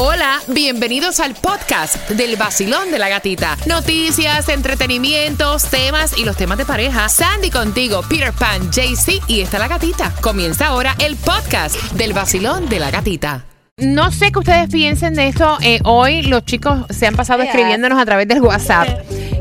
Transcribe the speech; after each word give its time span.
Hola, 0.00 0.38
bienvenidos 0.46 1.18
al 1.18 1.34
podcast 1.34 2.08
del 2.10 2.36
vacilón 2.36 2.92
de 2.92 3.00
la 3.00 3.08
gatita. 3.08 3.56
Noticias, 3.66 4.48
entretenimientos, 4.48 5.64
temas 5.64 6.16
y 6.16 6.24
los 6.24 6.36
temas 6.36 6.56
de 6.56 6.64
pareja. 6.64 7.08
Sandy 7.08 7.50
contigo, 7.50 8.02
Peter 8.08 8.32
Pan, 8.32 8.70
JC 8.70 9.20
y 9.26 9.40
está 9.40 9.58
la 9.58 9.66
gatita. 9.66 10.14
Comienza 10.20 10.68
ahora 10.68 10.94
el 11.00 11.16
podcast 11.16 11.74
del 11.94 12.12
vacilón 12.12 12.68
de 12.68 12.78
la 12.78 12.92
gatita. 12.92 13.44
No 13.76 14.12
sé 14.12 14.30
qué 14.30 14.38
ustedes 14.38 14.70
piensen 14.70 15.14
de 15.14 15.26
esto. 15.26 15.58
Eh, 15.62 15.80
hoy 15.82 16.22
los 16.22 16.44
chicos 16.44 16.84
se 16.90 17.08
han 17.08 17.16
pasado 17.16 17.42
escribiéndonos 17.42 17.98
a 17.98 18.06
través 18.06 18.28
del 18.28 18.40
WhatsApp, 18.40 18.86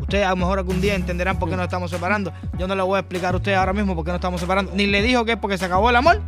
Ustedes 0.00 0.26
a 0.26 0.30
lo 0.30 0.36
mejor 0.36 0.58
algún 0.58 0.80
día 0.80 0.96
entenderán 0.96 1.38
por 1.38 1.48
qué 1.48 1.54
nos 1.56 1.64
estamos 1.64 1.92
separando. 1.92 2.32
Yo 2.58 2.66
no 2.66 2.74
le 2.74 2.82
voy 2.82 2.96
a 2.96 3.00
explicar 3.00 3.34
a 3.34 3.36
ustedes 3.36 3.56
ahora 3.56 3.72
mismo 3.72 3.94
por 3.94 4.04
qué 4.04 4.10
nos 4.10 4.18
estamos 4.18 4.40
separando. 4.40 4.72
Ni 4.74 4.86
le 4.86 5.00
dijo 5.00 5.24
que 5.24 5.32
es 5.32 5.38
porque 5.38 5.56
se 5.58 5.64
acabó 5.66 5.88
el 5.90 5.96
amor, 5.96 6.20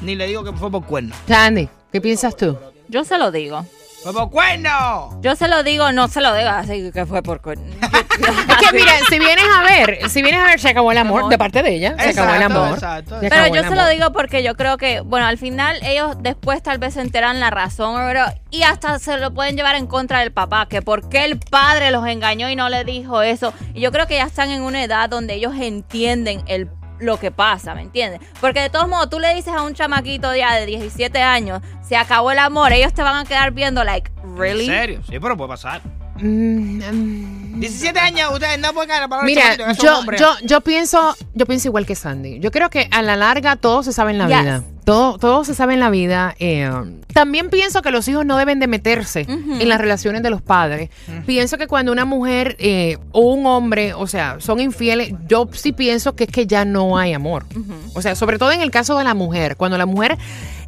ni 0.00 0.14
le 0.14 0.28
digo 0.28 0.44
que 0.44 0.52
fue 0.52 0.70
por 0.70 0.84
cuerno. 0.86 1.12
Sandy, 1.26 1.68
¿qué 1.92 2.00
piensas 2.00 2.36
tú? 2.36 2.56
Yo 2.88 3.04
se 3.04 3.18
lo 3.18 3.30
digo. 3.32 3.66
¡Fue 4.02 4.14
por 4.14 4.30
cuerno! 4.30 5.20
Yo 5.20 5.36
se 5.36 5.46
lo 5.46 5.62
digo, 5.62 5.92
no 5.92 6.08
se 6.08 6.22
lo 6.22 6.34
digo 6.34 6.48
así 6.48 6.90
que 6.90 7.04
fue 7.04 7.22
por... 7.22 7.40
cuerno. 7.42 7.64
Es 8.20 8.68
que 8.68 8.76
mira, 8.76 8.92
si 9.08 9.18
vienes 9.18 9.44
a 9.56 9.62
ver, 9.62 10.10
si 10.10 10.22
vienes 10.22 10.42
a 10.42 10.44
ver, 10.44 10.60
se 10.60 10.68
acabó 10.68 10.92
el 10.92 10.98
amor 10.98 11.28
de 11.28 11.38
parte 11.38 11.62
de 11.62 11.74
ella. 11.74 11.96
Se 11.98 12.10
acabó 12.10 12.34
el 12.34 12.42
amor. 12.42 12.74
exacto. 12.74 13.16
Pero 13.20 13.54
yo 13.54 13.62
se 13.62 13.74
lo 13.74 13.88
digo 13.88 14.12
porque 14.12 14.42
yo 14.42 14.56
creo 14.56 14.76
que, 14.76 15.00
bueno, 15.00 15.26
al 15.26 15.38
final 15.38 15.78
ellos 15.82 16.16
después 16.20 16.62
tal 16.62 16.78
vez 16.78 16.94
se 16.94 17.00
enteran 17.00 17.40
la 17.40 17.50
razón, 17.50 17.96
pero, 18.06 18.24
y 18.50 18.62
hasta 18.62 18.98
se 18.98 19.16
lo 19.16 19.32
pueden 19.32 19.56
llevar 19.56 19.76
en 19.76 19.86
contra 19.86 20.20
del 20.20 20.32
papá, 20.32 20.66
que 20.68 20.82
por 20.82 21.08
qué 21.08 21.24
el 21.24 21.38
padre 21.38 21.90
los 21.90 22.06
engañó 22.06 22.50
y 22.50 22.56
no 22.56 22.68
le 22.68 22.84
dijo 22.84 23.22
eso. 23.22 23.54
Y 23.74 23.80
yo 23.80 23.90
creo 23.90 24.06
que 24.06 24.16
ya 24.16 24.24
están 24.24 24.50
en 24.50 24.62
una 24.62 24.82
edad 24.84 25.08
donde 25.08 25.34
ellos 25.34 25.54
entienden 25.58 26.42
el 26.46 26.68
lo 27.00 27.18
que 27.18 27.30
pasa, 27.30 27.74
¿me 27.74 27.82
entiendes? 27.82 28.20
Porque 28.40 28.60
de 28.60 28.70
todos 28.70 28.88
modos, 28.88 29.10
tú 29.10 29.18
le 29.18 29.34
dices 29.34 29.52
a 29.52 29.62
un 29.62 29.74
chamaquito 29.74 30.34
ya 30.34 30.54
de 30.54 30.66
17 30.66 31.20
años, 31.20 31.62
se 31.86 31.96
acabó 31.96 32.30
el 32.30 32.38
amor, 32.38 32.72
ellos 32.72 32.92
te 32.92 33.02
van 33.02 33.16
a 33.16 33.24
quedar 33.24 33.50
viendo, 33.52 33.82
like, 33.84 34.10
¿really? 34.36 34.66
¿En 34.66 34.70
serio? 34.70 35.00
Sí, 35.08 35.18
pero 35.20 35.36
puede 35.36 35.48
pasar. 35.48 35.80
Mm, 36.16 36.82
mm. 36.82 37.60
17 37.60 37.98
años, 37.98 38.30
ustedes 38.32 38.58
no 38.58 38.72
pueden 38.72 38.88
ganar 38.90 39.08
para 39.08 39.22
Mira, 39.22 39.56
yo, 39.74 40.04
yo, 40.16 40.36
yo 40.42 40.60
pienso, 40.60 41.16
yo 41.34 41.46
pienso 41.46 41.68
igual 41.68 41.86
que 41.86 41.94
Sandy. 41.94 42.38
Yo 42.40 42.50
creo 42.50 42.70
que 42.70 42.88
a 42.90 43.02
la 43.02 43.16
larga 43.16 43.56
todo 43.56 43.82
se 43.82 43.92
sabe 43.92 44.12
en 44.12 44.18
la 44.18 44.28
Yes. 44.28 44.40
vida. 44.40 44.62
Todo, 44.84 45.18
todo 45.18 45.44
se 45.44 45.54
sabe 45.54 45.74
en 45.74 45.80
la 45.80 45.90
vida. 45.90 46.34
eh, 46.38 46.70
también 47.12 47.50
pienso 47.50 47.82
que 47.82 47.90
los 47.90 48.06
hijos 48.08 48.24
no 48.24 48.36
deben 48.36 48.60
de 48.60 48.66
meterse 48.66 49.26
en 49.28 49.68
las 49.68 49.80
relaciones 49.80 50.22
de 50.22 50.30
los 50.30 50.42
padres. 50.42 50.90
Pienso 51.26 51.58
que 51.58 51.66
cuando 51.66 51.92
una 51.92 52.04
mujer 52.04 52.56
eh, 52.58 52.98
o 53.12 53.32
un 53.32 53.46
hombre, 53.46 53.94
o 53.94 54.06
sea, 54.06 54.36
son 54.38 54.60
infieles, 54.60 55.12
yo 55.26 55.48
sí 55.52 55.72
pienso 55.72 56.14
que 56.14 56.24
es 56.24 56.30
que 56.30 56.46
ya 56.46 56.64
no 56.64 56.98
hay 56.98 57.12
amor. 57.12 57.46
O 57.94 58.02
sea, 58.02 58.14
sobre 58.14 58.38
todo 58.38 58.52
en 58.52 58.60
el 58.60 58.70
caso 58.70 58.96
de 58.96 59.04
la 59.04 59.14
mujer, 59.14 59.56
cuando 59.56 59.76
la 59.76 59.86
mujer 59.86 60.18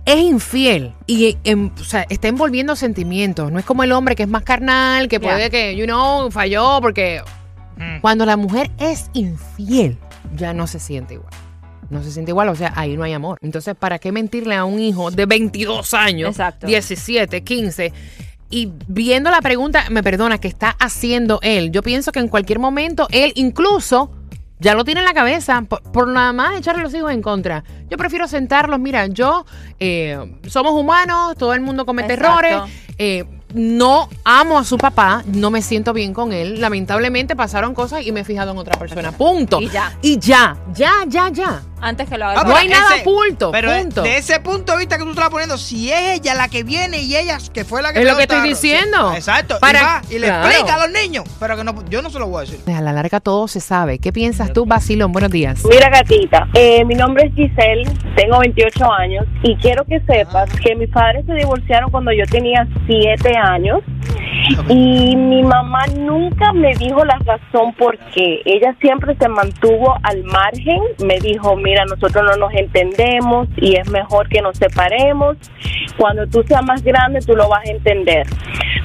es 0.05 0.17
infiel 0.17 0.95
y 1.07 1.39
em, 1.45 1.71
o 1.81 1.85
sea, 1.85 2.05
está 2.09 2.27
envolviendo 2.27 2.75
sentimientos, 2.75 3.53
no 3.53 3.61
es 3.61 3.65
como 3.65 3.85
el 3.85 3.93
hombre 3.93 4.17
que 4.17 4.25
es 4.25 4.29
más 4.29 4.43
carnal, 4.43 5.09
que 5.09 5.21
puede 5.21 5.49
que, 5.49 5.77
you 5.77 5.85
know, 5.85 6.31
falló 6.31 6.81
porque 6.81 7.23
cuando 8.01 8.27
la 8.27 8.37
mujer 8.37 8.71
es 8.79 9.11
infiel, 9.13 9.99
ya 10.37 10.53
no 10.53 10.67
se 10.67 10.79
siente 10.81 11.15
igual. 11.15 11.33
No 11.93 12.03
se 12.03 12.11
siente 12.11 12.31
igual, 12.31 12.49
o 12.49 12.57
sea, 12.57 12.73
ahí 12.75 12.97
no 12.97 13.05
hay 13.05 13.13
amor. 13.13 13.37
Entonces, 13.43 13.75
¿para 13.79 13.99
qué 13.99 14.13
mentirle 14.13 14.55
a 14.55 14.65
un 14.65 14.81
hijo 14.81 15.11
de 15.11 15.27
22 15.27 15.93
años, 15.93 16.31
Exacto. 16.31 16.67
17, 16.67 17.45
15? 17.45 17.93
Y 18.49 18.71
viendo 18.89 19.31
la 19.31 19.43
pregunta, 19.43 19.85
me 19.91 20.03
perdona, 20.03 20.39
que 20.39 20.49
está 20.49 20.71
haciendo 20.81 21.39
él, 21.43 21.71
yo 21.71 21.83
pienso 21.83 22.11
que 22.11 22.19
en 22.21 22.29
cualquier 22.29 22.59
momento 22.59 23.09
él 23.11 23.33
incluso 23.37 24.11
ya 24.59 24.75
lo 24.75 24.85
tiene 24.85 25.01
en 25.01 25.07
la 25.07 25.13
cabeza 25.13 25.63
por, 25.69 25.83
por 25.83 26.09
nada 26.09 26.33
más 26.33 26.57
echarle 26.57 26.83
los 26.83 26.95
hijos 26.95 27.13
en 27.13 27.21
contra. 27.21 27.63
Yo 27.91 27.99
prefiero 27.99 28.27
sentarlos, 28.27 28.79
mira, 28.81 29.07
yo, 29.09 29.45
eh, 29.79 30.19
somos 30.47 30.73
humanos, 30.73 31.37
todo 31.37 31.53
el 31.53 31.61
mundo 31.61 31.85
comete 31.85 32.15
Exacto. 32.15 32.47
errores. 32.47 32.73
eh, 32.97 33.25
no 33.55 34.09
amo 34.25 34.59
a 34.59 34.65
su 34.65 34.79
papá, 34.79 35.25
no 35.27 35.51
me 35.51 35.61
siento 35.61 35.93
bien 35.93 36.15
con 36.15 36.33
él. 36.33 36.61
Lamentablemente 36.61 37.37
pasaron 37.37 37.75
cosas 37.75 38.07
y 38.07 38.13
me 38.13 38.21
he 38.21 38.25
fijado 38.25 38.53
en 38.53 38.59
otra 38.59 38.79
persona. 38.79 39.13
Punto. 39.13 39.61
Y 39.61 39.69
ya. 39.69 39.97
Y 40.01 40.19
ya, 40.19 40.57
ya, 40.75 40.93
ya, 41.07 41.29
ya. 41.29 41.63
Antes 41.83 42.09
que 42.09 42.17
lo 42.17 42.27
haga. 42.27 42.41
Ah, 42.41 42.45
No 42.45 42.55
hay 42.57 42.69
nada 42.69 42.97
oculto, 43.01 43.51
Pero 43.51 43.71
de- 43.73 43.81
punto. 43.83 44.03
de 44.03 44.17
ese 44.17 44.39
punto 44.41 44.73
de 44.73 44.79
vista 44.79 44.97
que 44.99 45.05
tú 45.05 45.11
estás 45.11 45.29
poniendo, 45.31 45.59
si 45.59 45.91
es 45.93 46.21
ella 46.21 46.35
la 46.35 46.49
que 46.49 46.63
viene 46.63 47.03
y 47.03 47.17
ella 47.17 47.39
que 47.53 47.65
fue 47.65 47.83
la 47.83 47.93
que 47.93 47.99
Es 47.99 48.05
lo 48.07 48.17
que 48.17 48.23
estoy 48.23 48.39
tarro, 48.39 48.49
diciendo. 48.49 49.11
sí, 49.11 49.17
exacto. 49.17 49.59
Para- 49.61 49.81
y 49.81 49.83
va 49.83 50.03
y 50.11 50.19
le 50.21 50.27
Claro. 50.29 50.49
explica 50.49 50.75
a 50.77 50.87
los 50.87 50.91
niños. 51.03 51.25
Pero 51.41 51.57
que 51.57 51.65
no, 51.65 51.85
yo 51.91 52.01
no 52.01 52.09
se 52.11 52.19
lo 52.21 52.29
voy 52.29 52.39
a 52.47 52.51
decir. 52.51 52.61
A 52.75 52.81
la 52.81 52.93
larga 52.93 53.19
todo 53.21 53.49
se 53.49 53.61
sabe. 53.61 53.99
¿Qué 53.99 54.13
piensas 54.13 54.53
tú, 54.53 54.65
Basilón? 54.65 55.11
Buenos 55.13 55.31
días. 55.33 55.63
Mira, 55.69 55.91
gatita, 55.91 56.49
eh, 56.55 56.85
mi 56.85 56.95
nombre 56.95 57.27
es 57.27 57.35
Giselle, 57.35 57.85
tengo 58.17 58.39
28 58.39 58.93
años 58.93 59.27
y 59.43 59.57
quiero 59.57 59.85
que 59.85 60.01
sepas 60.07 60.49
que 60.65 60.77
mis 60.77 60.89
padres 60.89 61.27
se 61.27 61.35
divorciaron 61.35 61.91
cuando 61.91 62.13
yo 62.13 62.25
tenía 62.31 62.67
7 62.87 63.37
años 63.37 63.81
y 64.69 65.17
mi 65.17 65.43
mamá 65.43 65.87
nunca 65.99 66.53
me 66.53 66.75
dijo 66.75 67.05
la 67.05 67.19
razón 67.25 67.73
por 67.75 67.99
qué. 68.15 68.41
Ella 68.45 68.75
siempre 68.81 69.15
se 69.17 69.29
mantuvo 69.29 69.97
al 70.03 70.25
margen, 70.25 70.81
me 71.05 71.19
dijo, 71.21 71.57
mira, 71.57 71.85
nosotros 71.85 72.25
no 72.25 72.37
nos 72.37 72.55
entendemos 72.55 73.49
y 73.57 73.77
es 73.77 73.89
mejor 73.91 74.29
que 74.29 74.43
nos 74.43 74.57
separemos. 74.59 75.37
Cuando 75.97 76.27
tú 76.27 76.43
seas 76.47 76.65
más 76.65 76.83
grande, 76.83 77.21
tú 77.21 77.35
lo 77.35 77.49
vas 77.49 77.67
a 77.67 77.71
entender. 77.71 78.27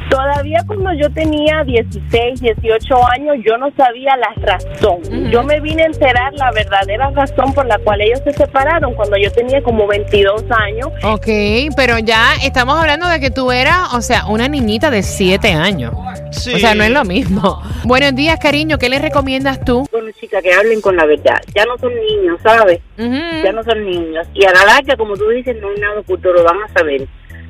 Todavía 0.09 0.59
cuando 0.65 0.93
yo 0.93 1.09
tenía 1.11 1.63
16, 1.65 2.39
18 2.39 3.07
años, 3.11 3.35
yo 3.45 3.57
no 3.57 3.69
sabía 3.75 4.15
la 4.15 4.33
razón. 4.41 5.01
Yo 5.29 5.43
me 5.43 5.59
vine 5.59 5.83
a 5.83 5.87
enterar 5.87 6.33
la 6.33 6.51
verdadera 6.51 7.09
razón 7.11 7.53
por 7.53 7.65
la 7.65 7.77
cual 7.79 8.01
ellos 8.01 8.21
se 8.23 8.31
separaron 8.33 8.93
cuando 8.95 9.17
yo 9.17 9.31
tenía 9.31 9.61
como 9.61 9.85
22 9.85 10.45
años. 10.49 10.87
Ok, 11.03 11.27
pero 11.75 11.99
ya 11.99 12.35
estamos 12.43 12.79
hablando 12.79 13.07
de 13.09 13.19
que 13.19 13.31
tú 13.31 13.51
eras, 13.51 13.93
o 13.93 14.01
sea, 14.01 14.27
una 14.27 14.47
niñita 14.47 14.89
de 14.89 15.03
7 15.03 15.49
años. 15.53 15.93
Sí. 16.31 16.53
O 16.53 16.59
sea, 16.59 16.73
no 16.73 16.83
es 16.83 16.91
lo 16.91 17.03
mismo. 17.03 17.61
Buenos 17.83 18.15
días, 18.15 18.39
cariño. 18.39 18.77
¿Qué 18.77 18.89
le 18.89 18.99
recomiendas 18.99 19.63
tú? 19.65 19.87
Bueno, 19.91 20.09
chicas, 20.19 20.41
que 20.41 20.53
hablen 20.53 20.81
con 20.81 20.95
la 20.95 21.05
verdad. 21.05 21.41
Ya 21.53 21.65
no 21.65 21.77
son 21.77 21.91
niños, 21.95 22.39
¿sabes? 22.41 22.79
Ya 22.97 23.51
no 23.51 23.63
son 23.63 23.85
niños. 23.85 24.27
Y 24.33 24.45
a 24.45 24.51
la 24.51 24.65
larga, 24.65 24.95
como 24.95 25.15
tú 25.15 25.27
dices, 25.29 25.55
no 25.61 25.69
hay 25.69 25.79
nada 25.79 25.99
oculto, 25.99 26.31
lo 26.31 26.43
van 26.43 26.63
a 26.63 26.67
saber. 26.69 27.07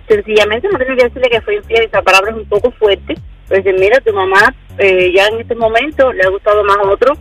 Sencillamente 0.07 0.67
no 0.71 0.77
tiene 0.77 0.95
que 0.95 1.03
decirle 1.05 1.29
que 1.29 1.41
fue 1.41 1.55
infiel, 1.55 1.83
esa 1.83 2.01
palabra 2.01 2.31
es 2.31 2.37
un 2.37 2.45
poco 2.47 2.71
fuerte. 2.71 3.15
Pero 3.47 3.63
decir, 3.63 3.79
mira, 3.79 3.99
tu 4.01 4.13
mamá 4.13 4.53
eh, 4.77 5.11
ya 5.13 5.27
en 5.27 5.41
este 5.41 5.55
momento 5.55 6.11
le 6.13 6.23
ha 6.23 6.29
gustado 6.29 6.63
más 6.63 6.77
a 6.77 6.83
otro 6.83 7.13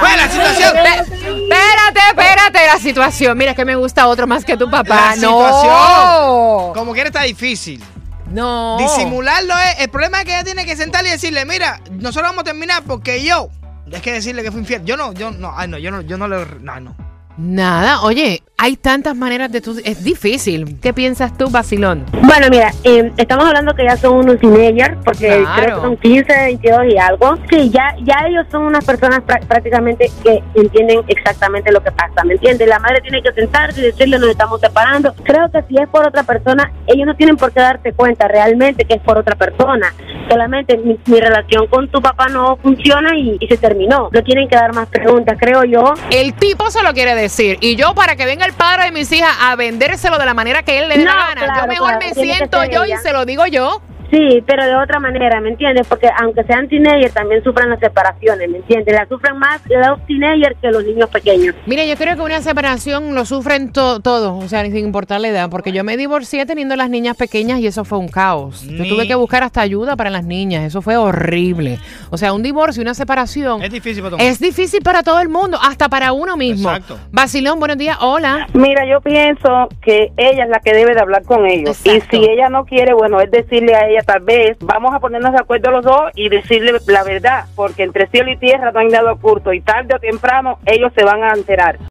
Pues 0.00 0.16
la 0.16 0.28
situación. 0.30 0.76
espérate, 0.76 2.00
espérate. 2.10 2.66
La 2.66 2.78
situación. 2.78 3.38
Mira, 3.38 3.50
es 3.52 3.56
que 3.56 3.64
me 3.64 3.76
gusta 3.76 4.06
otro 4.06 4.26
más 4.26 4.44
que 4.44 4.56
tu 4.56 4.70
papá. 4.70 5.14
La 5.14 5.16
no. 5.16 5.38
situación. 5.38 6.74
Como 6.74 6.92
quiera 6.92 7.08
está 7.08 7.22
difícil. 7.22 7.82
No. 8.30 8.76
Disimularlo 8.78 9.54
es. 9.58 9.80
El 9.80 9.90
problema 9.90 10.18
es 10.18 10.24
que 10.24 10.32
ella 10.32 10.44
tiene 10.44 10.66
que 10.66 10.76
sentarle 10.76 11.08
y 11.08 11.12
decirle, 11.12 11.44
mira, 11.44 11.80
nosotros 11.92 12.30
vamos 12.30 12.42
a 12.42 12.44
terminar 12.44 12.82
porque 12.86 13.22
yo. 13.22 13.48
Es 13.90 14.02
que 14.02 14.12
decirle 14.12 14.42
que 14.42 14.50
fue 14.50 14.60
infiel. 14.60 14.84
Yo 14.84 14.96
no, 14.96 15.12
yo 15.14 15.30
no, 15.30 15.52
ay 15.56 15.68
no, 15.68 15.78
yo 15.78 15.90
no, 15.90 16.02
yo 16.02 16.18
no 16.18 16.28
le. 16.28 16.44
No, 16.60 16.80
no. 16.80 17.07
Nada, 17.40 18.02
oye, 18.02 18.42
hay 18.56 18.76
tantas 18.76 19.14
maneras 19.14 19.52
de 19.52 19.60
tú. 19.60 19.76
Es 19.84 20.02
difícil. 20.02 20.80
¿Qué 20.82 20.92
piensas 20.92 21.38
tú, 21.38 21.48
Basilón? 21.48 22.04
Bueno, 22.22 22.48
mira, 22.50 22.72
eh, 22.82 23.12
estamos 23.16 23.44
hablando 23.46 23.72
que 23.76 23.84
ya 23.84 23.96
son 23.96 24.16
unos 24.16 24.40
teenagers, 24.40 24.96
porque 25.04 25.28
Claro. 25.28 25.62
creo 25.62 25.76
que 25.76 25.80
son 25.82 25.96
15, 25.98 26.34
22 26.36 26.80
y 26.92 26.98
algo. 26.98 27.36
Sí, 27.48 27.70
ya, 27.70 27.94
ya 28.02 28.26
ellos 28.28 28.44
son 28.50 28.62
unas 28.64 28.84
personas 28.84 29.20
prá- 29.20 29.38
prácticamente 29.46 30.10
que 30.24 30.42
entienden 30.56 31.02
exactamente 31.06 31.70
lo 31.70 31.80
que 31.80 31.92
pasa, 31.92 32.24
¿me 32.24 32.34
entiendes? 32.34 32.66
La 32.66 32.80
madre 32.80 33.00
tiene 33.02 33.22
que 33.22 33.32
sentarse 33.32 33.80
y 33.82 33.84
decirle 33.84 34.18
nos 34.18 34.30
estamos 34.30 34.60
separando. 34.60 35.14
Creo 35.22 35.48
que 35.52 35.62
si 35.68 35.76
es 35.80 35.88
por 35.88 36.04
otra 36.08 36.24
persona, 36.24 36.72
ellos 36.88 37.06
no 37.06 37.14
tienen 37.14 37.36
por 37.36 37.52
qué 37.52 37.60
darse 37.60 37.92
cuenta 37.92 38.26
realmente 38.26 38.84
que 38.84 38.94
es 38.94 39.00
por 39.02 39.16
otra 39.16 39.36
persona. 39.36 39.94
Solamente 40.28 40.76
mi, 40.76 40.98
mi 41.06 41.20
relación 41.20 41.68
con 41.68 41.88
tu 41.88 42.02
papá 42.02 42.26
no 42.28 42.56
funciona 42.56 43.16
y, 43.16 43.36
y 43.38 43.46
se 43.46 43.56
terminó. 43.56 44.08
No 44.12 44.22
tienen 44.24 44.48
que 44.48 44.56
dar 44.56 44.74
más 44.74 44.88
preguntas, 44.88 45.36
creo 45.40 45.62
yo. 45.62 45.94
El 46.10 46.34
tipo 46.34 46.68
se 46.72 46.82
lo 46.82 46.92
quiere 46.92 47.14
decir. 47.14 47.27
Y 47.60 47.76
yo, 47.76 47.94
para 47.94 48.16
que 48.16 48.24
venga 48.26 48.46
el 48.46 48.52
padre 48.52 48.84
de 48.84 48.92
mis 48.92 49.10
hijas 49.12 49.34
a 49.40 49.56
vendérselo 49.56 50.18
de 50.18 50.26
la 50.26 50.34
manera 50.34 50.62
que 50.62 50.78
él 50.78 50.88
le 50.88 50.98
dé 50.98 51.04
No, 51.04 51.14
la 51.14 51.26
gana, 51.28 51.44
claro, 51.44 51.60
yo 51.60 51.66
mejor 51.68 51.98
claro, 51.98 52.14
me 52.14 52.14
siento 52.14 52.64
yo 52.64 52.84
y 52.84 52.96
se 52.96 53.12
lo 53.12 53.24
digo 53.24 53.46
yo. 53.46 53.80
Sí, 54.10 54.42
pero 54.46 54.64
de 54.64 54.74
otra 54.76 54.98
manera, 55.00 55.40
¿me 55.40 55.50
entiendes? 55.50 55.86
Porque 55.86 56.08
aunque 56.20 56.42
sean 56.44 56.68
teenagers, 56.68 57.12
también 57.12 57.42
sufren 57.44 57.68
las 57.68 57.78
separaciones, 57.80 58.48
¿me 58.48 58.58
entiendes? 58.58 58.94
La 58.94 59.06
sufren 59.06 59.36
más 59.38 59.60
los 59.68 60.06
teenagers 60.06 60.56
que 60.62 60.70
los 60.70 60.84
niños 60.84 61.10
pequeños. 61.10 61.54
Mire, 61.66 61.86
yo 61.88 61.94
creo 61.96 62.16
que 62.16 62.22
una 62.22 62.40
separación 62.40 63.14
lo 63.14 63.24
sufren 63.26 63.70
to- 63.72 64.00
todos, 64.00 64.42
o 64.44 64.48
sea, 64.48 64.62
sin 64.64 64.76
importar 64.78 65.20
la 65.20 65.28
edad, 65.28 65.50
porque 65.50 65.72
yo 65.72 65.84
me 65.84 65.96
divorcié 65.96 66.46
teniendo 66.46 66.74
las 66.76 66.88
niñas 66.90 67.16
pequeñas 67.16 67.60
y 67.60 67.66
eso 67.66 67.84
fue 67.84 67.98
un 67.98 68.08
caos. 68.08 68.62
Yo 68.62 68.84
tuve 68.88 69.06
que 69.06 69.14
buscar 69.14 69.42
hasta 69.42 69.60
ayuda 69.60 69.94
para 69.96 70.08
las 70.10 70.24
niñas, 70.24 70.64
eso 70.64 70.80
fue 70.80 70.96
horrible. 70.96 71.78
O 72.10 72.16
sea, 72.16 72.32
un 72.32 72.42
divorcio, 72.42 72.82
una 72.82 72.94
separación 72.94 73.62
Es 73.62 73.70
difícil 73.70 74.02
para 74.02 74.10
todo 74.16 74.20
el 74.24 74.26
es 74.32 74.40
difícil 74.40 74.80
para 74.82 75.02
todo 75.02 75.20
el 75.20 75.28
mundo, 75.28 75.58
hasta 75.60 75.88
para 75.88 76.12
uno 76.12 76.36
mismo. 76.36 76.70
Exacto. 76.70 76.98
Basilón, 77.12 77.58
buenos 77.58 77.76
días, 77.76 77.98
hola. 78.00 78.46
Mira, 78.54 78.86
yo 78.88 79.00
pienso 79.00 79.68
que 79.82 80.12
ella 80.16 80.44
es 80.44 80.48
la 80.50 80.60
que 80.60 80.72
debe 80.72 80.94
de 80.94 81.00
hablar 81.00 81.24
con 81.24 81.46
ellos. 81.46 81.78
Exacto. 81.84 82.16
Y 82.16 82.20
si 82.24 82.30
ella 82.30 82.48
no 82.48 82.64
quiere, 82.64 82.94
bueno, 82.94 83.20
es 83.20 83.30
decirle 83.30 83.74
a 83.74 83.86
tal 84.02 84.20
vez, 84.20 84.56
vamos 84.60 84.94
a 84.94 85.00
ponernos 85.00 85.32
de 85.32 85.38
acuerdo 85.38 85.70
los 85.70 85.84
dos 85.84 86.10
y 86.14 86.28
decirle 86.28 86.72
la 86.86 87.04
verdad, 87.04 87.44
porque 87.54 87.82
entre 87.82 88.06
cielo 88.08 88.30
y 88.30 88.36
tierra 88.36 88.70
no 88.72 88.80
hay 88.80 88.88
nada 88.88 89.12
oculto 89.12 89.52
y 89.52 89.60
tarde 89.60 89.94
o 89.94 89.98
temprano 89.98 90.58
ellos 90.66 90.92
se 90.94 91.04
van 91.04 91.22
a 91.22 91.32
enterar. 91.32 91.78